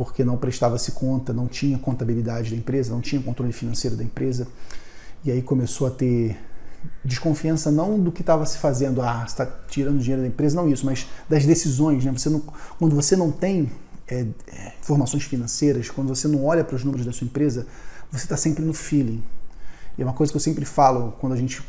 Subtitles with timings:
[0.00, 4.48] porque não prestava-se conta, não tinha contabilidade da empresa, não tinha controle financeiro da empresa.
[5.22, 6.38] E aí começou a ter
[7.04, 10.86] desconfiança não do que estava se fazendo, ah, está tirando dinheiro da empresa, não isso,
[10.86, 12.02] mas das decisões.
[12.02, 12.10] Né?
[12.12, 12.42] Você não,
[12.78, 13.70] quando você não tem
[14.08, 14.24] é,
[14.80, 17.66] informações financeiras, quando você não olha para os números da sua empresa,
[18.10, 19.22] você está sempre no feeling.
[19.98, 21.62] E é uma coisa que eu sempre falo quando a gente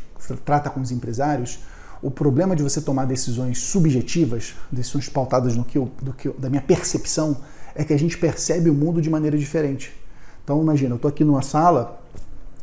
[0.45, 1.59] trata com os empresários,
[2.01, 6.35] o problema de você tomar decisões subjetivas, decisões pautadas no que, eu, do que eu,
[6.39, 7.35] da minha percepção,
[7.75, 9.93] é que a gente percebe o mundo de maneira diferente.
[10.43, 12.01] Então imagina, eu estou aqui numa sala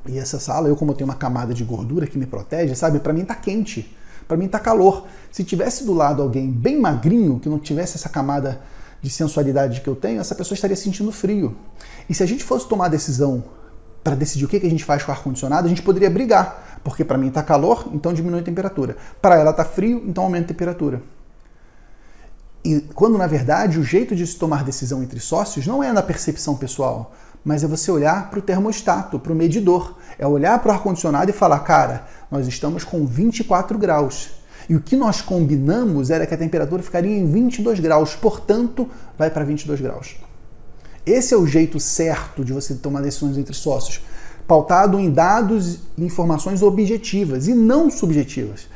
[0.07, 2.99] e essa sala, eu como eu tenho uma camada de gordura que me protege, sabe?
[2.99, 3.95] Para mim tá quente,
[4.27, 5.07] para mim tá calor.
[5.31, 8.61] Se tivesse do lado alguém bem magrinho, que não tivesse essa camada
[9.01, 11.57] de sensualidade que eu tenho, essa pessoa estaria sentindo frio.
[12.09, 13.45] E se a gente fosse tomar a decisão
[14.03, 16.81] para decidir o que, que a gente faz com o ar-condicionado, a gente poderia brigar.
[16.83, 18.97] Porque para mim está calor, então diminui a temperatura.
[19.21, 21.03] Para ela está frio, então aumenta a temperatura.
[22.69, 26.03] E quando na verdade o jeito de se tomar decisão entre sócios não é na
[26.03, 29.97] percepção pessoal, mas é você olhar para o termostato, para o medidor.
[30.19, 34.33] É olhar para o ar-condicionado e falar, cara, nós estamos com 24 graus.
[34.69, 39.31] E o que nós combinamos era que a temperatura ficaria em 22 graus, portanto, vai
[39.31, 40.17] para 22 graus.
[41.07, 44.03] Esse é o jeito certo de você tomar decisões entre sócios,
[44.47, 48.69] pautado em dados e informações objetivas e não subjetivas.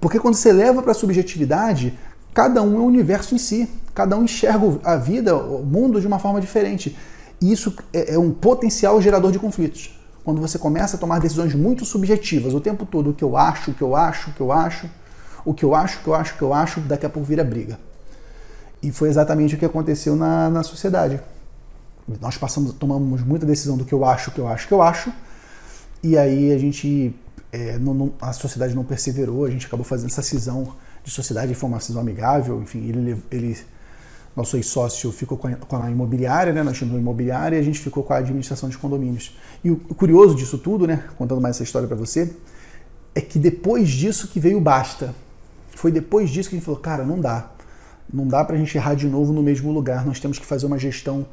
[0.00, 1.98] Porque quando você leva para a subjetividade,
[2.34, 6.06] cada um é um universo em si, cada um enxerga a vida, o mundo de
[6.06, 6.96] uma forma diferente.
[7.40, 9.98] E isso é, é um potencial gerador de conflitos.
[10.24, 13.70] Quando você começa a tomar decisões muito subjetivas o tempo todo, o que eu acho,
[13.70, 14.88] o que eu acho, o que eu acho,
[15.44, 17.26] o que eu acho, o que eu acho, o que eu acho, daqui a pouco
[17.26, 17.78] vira briga.
[18.82, 21.20] E foi exatamente o que aconteceu na, na sociedade.
[22.20, 24.74] Nós passamos, tomamos muita decisão do que eu acho, o que eu acho, o que
[24.74, 25.12] eu acho,
[26.02, 27.14] e aí a gente,
[27.50, 30.74] é, não, não, a sociedade não perseverou, a gente acabou fazendo essa cisão
[31.08, 33.56] de sociedade, cisão amigável, enfim, ele, ele
[34.36, 36.62] nosso ex-sócio ficou com a, com a, imobiliária, né?
[36.62, 39.36] Nós tínhamos uma imobiliária e a gente ficou com a administração de condomínios.
[39.64, 41.04] E o, o curioso disso tudo, né?
[41.16, 42.32] Contando mais essa história para você,
[43.14, 45.14] é que depois disso que veio o basta.
[45.70, 47.50] Foi depois disso que a gente falou, cara, não dá.
[48.12, 50.06] Não dá para a gente errar de novo no mesmo lugar.
[50.06, 51.26] Nós temos que fazer uma gestão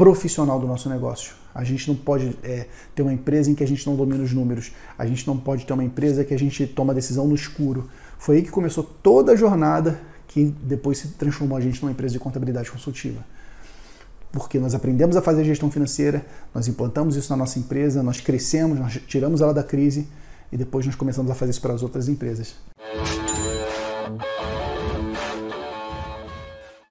[0.00, 1.34] profissional do nosso negócio.
[1.54, 4.32] A gente não pode é, ter uma empresa em que a gente não domina os
[4.32, 4.72] números.
[4.96, 7.86] A gente não pode ter uma empresa que a gente toma decisão no escuro.
[8.18, 12.14] Foi aí que começou toda a jornada que depois se transformou a gente numa empresa
[12.14, 13.22] de contabilidade consultiva.
[14.32, 16.24] Porque nós aprendemos a fazer gestão financeira,
[16.54, 20.08] nós implantamos isso na nossa empresa, nós crescemos, nós tiramos ela da crise
[20.50, 22.54] e depois nós começamos a fazer isso para as outras empresas.